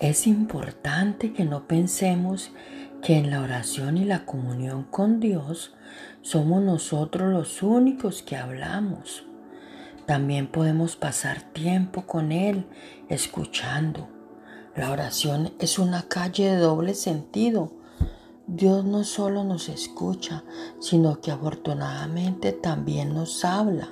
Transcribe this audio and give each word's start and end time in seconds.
Es 0.00 0.26
importante 0.26 1.34
que 1.34 1.44
no 1.44 1.68
pensemos 1.68 2.52
que 3.02 3.18
en 3.18 3.30
la 3.30 3.42
oración 3.42 3.98
y 3.98 4.06
la 4.06 4.24
comunión 4.24 4.84
con 4.84 5.20
Dios 5.20 5.74
somos 6.22 6.62
nosotros 6.62 7.30
los 7.30 7.62
únicos 7.62 8.22
que 8.22 8.34
hablamos. 8.34 9.26
También 10.06 10.46
podemos 10.46 10.96
pasar 10.96 11.42
tiempo 11.52 12.06
con 12.06 12.32
Él 12.32 12.64
escuchando. 13.10 14.08
La 14.74 14.90
oración 14.90 15.52
es 15.58 15.78
una 15.78 16.08
calle 16.08 16.50
de 16.50 16.56
doble 16.56 16.94
sentido. 16.94 17.74
Dios 18.46 18.86
no 18.86 19.04
solo 19.04 19.44
nos 19.44 19.68
escucha, 19.68 20.44
sino 20.80 21.20
que 21.20 21.30
afortunadamente 21.30 22.52
también 22.52 23.12
nos 23.12 23.44
habla. 23.44 23.90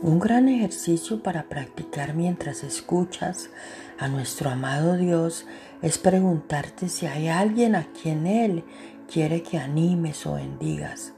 Un 0.00 0.20
gran 0.20 0.48
ejercicio 0.48 1.24
para 1.24 1.48
practicar 1.48 2.14
mientras 2.14 2.62
escuchas 2.62 3.50
a 3.98 4.06
nuestro 4.06 4.48
amado 4.48 4.96
Dios 4.96 5.44
es 5.82 5.98
preguntarte 5.98 6.88
si 6.88 7.06
hay 7.06 7.26
alguien 7.26 7.74
a 7.74 7.88
quien 8.00 8.28
Él 8.28 8.62
quiere 9.12 9.42
que 9.42 9.58
animes 9.58 10.24
o 10.24 10.34
bendigas. 10.34 11.14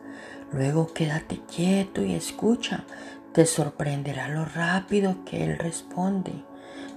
Luego 0.51 0.95
quédate 0.95 1.41
quieto 1.55 2.03
y 2.03 2.15
escucha. 2.15 2.85
Te 3.35 3.45
sorprenderá 3.45 4.29
lo 4.29 4.47
rápido 4.47 5.27
que 5.27 5.45
Él 5.45 5.59
responde. 5.59 6.50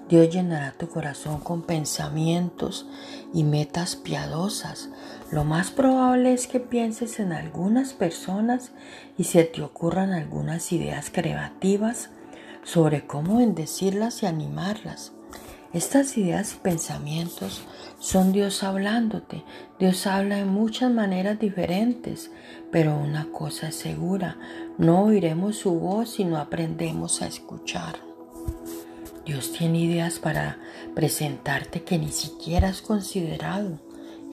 Dios 0.10 0.30
llenará 0.30 0.74
tu 0.78 0.90
corazón 0.90 1.40
con 1.40 1.62
pensamientos 1.62 2.88
y 3.34 3.44
metas 3.44 3.96
piadosas. 3.96 4.90
Lo 5.32 5.44
más 5.44 5.72
probable 5.72 6.34
es 6.34 6.48
que 6.48 6.60
pienses 6.60 7.20
en 7.20 7.32
algunas 7.32 7.94
personas 7.94 8.72
y 9.18 9.24
se 9.24 9.46
te 9.46 9.62
ocurran 9.62 10.12
algunas 10.12 10.72
ideas 10.72 11.10
creativas 11.10 12.10
sobre 12.64 13.08
cómo 13.08 13.38
bendecirlas 13.38 14.24
y 14.24 14.26
animarlas. 14.26 15.14
Estas 15.74 16.18
ideas 16.18 16.54
y 16.54 16.58
pensamientos 16.58 17.64
son 17.98 18.32
Dios 18.32 18.62
hablándote. 18.62 19.44
Dios 19.80 20.06
habla 20.06 20.36
de 20.36 20.46
muchas 20.46 20.92
maneras 20.92 21.40
diferentes, 21.40 22.30
pero 22.72 22.96
una 22.96 23.32
cosa 23.32 23.70
es 23.70 23.76
segura, 23.76 24.38
no 24.78 25.06
oiremos 25.06 25.58
su 25.58 25.72
voz 25.80 26.12
si 26.12 26.26
no 26.26 26.38
aprendemos 26.38 27.24
a 27.24 27.28
escuchar. 27.28 27.96
Dios 29.26 29.54
tiene 29.54 29.80
ideas 29.80 30.20
para 30.20 30.60
presentarte 30.94 31.84
que 31.84 31.98
ni 31.98 32.12
siquiera 32.12 32.70
has 32.70 32.82
considerado. 32.82 33.80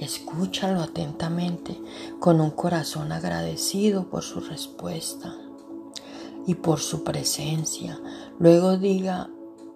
Escúchalo 0.01 0.81
atentamente, 0.81 1.79
con 2.19 2.41
un 2.41 2.51
corazón 2.51 3.13
agradecido 3.13 4.09
por 4.09 4.23
su 4.23 4.41
respuesta 4.41 5.35
y 6.47 6.57
por 6.57 6.81
su 6.81 7.05
presencia. 7.05 8.01
Luego 8.39 8.79
diga, 8.79 9.29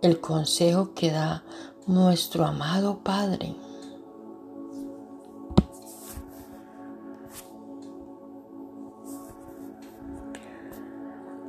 el 0.03 0.21
consejo 0.21 0.95
que 0.95 1.11
da 1.11 1.45
nuestro 1.87 2.45
amado 2.45 2.99
Padre. 3.05 3.55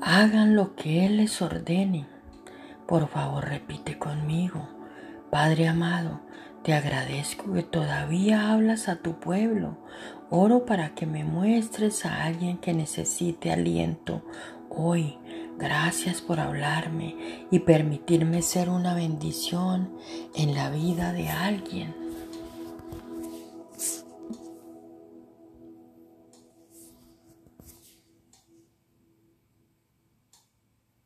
Hagan 0.02 0.56
lo 0.56 0.76
que 0.76 1.06
Él 1.06 1.18
les 1.18 1.42
ordene. 1.42 2.15
Por 2.88 3.08
favor, 3.08 3.46
repite 3.46 3.98
conmigo. 3.98 4.68
Padre 5.32 5.68
amado, 5.68 6.22
te 6.64 6.74
agradezco 6.74 7.54
que 7.54 7.64
todavía 7.64 8.52
hablas 8.52 8.88
a 8.88 8.98
tu 8.98 9.20
pueblo. 9.20 9.78
Oro 10.30 10.66
para 10.66 10.96
que 10.96 11.06
me 11.06 11.24
muestres 11.24 12.06
a 12.06 12.24
alguien 12.24 12.58
que 12.58 12.74
necesite 12.74 13.52
aliento 13.52 14.24
hoy 14.70 15.18
Gracias 15.58 16.22
por 16.22 16.42
hablarme 16.42 17.16
y 17.50 17.60
permitirme 17.60 18.42
ser 18.42 18.70
una 18.70 18.94
bendición 18.94 19.96
en 20.36 20.54
la 20.54 20.70
vida 20.70 21.14
de 21.14 21.30
alguien. 21.30 22.05